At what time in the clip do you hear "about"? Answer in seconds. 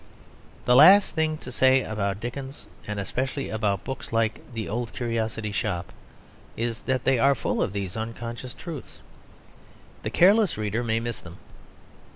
1.83-2.19, 3.49-3.83